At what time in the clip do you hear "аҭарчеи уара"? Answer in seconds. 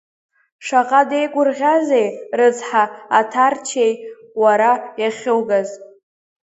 3.19-4.71